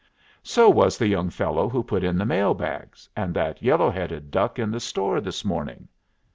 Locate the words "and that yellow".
3.15-3.91